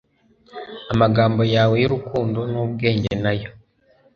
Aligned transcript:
amagambo 0.93 1.41
yawe 1.55 1.75
y'urukundo 1.81 2.39
n'ubwenge 2.51 3.11
nayo 3.23 3.49